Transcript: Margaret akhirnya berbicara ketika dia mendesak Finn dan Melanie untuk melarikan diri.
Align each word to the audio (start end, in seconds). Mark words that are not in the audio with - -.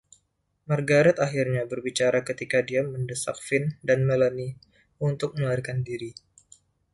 Margaret 0.69 1.17
akhirnya 1.25 1.63
berbicara 1.71 2.19
ketika 2.29 2.59
dia 2.67 2.81
mendesak 2.93 3.37
Finn 3.47 3.65
dan 3.87 3.99
Melanie 4.09 4.53
untuk 5.07 5.29
melarikan 5.39 5.79
diri. 5.89 6.11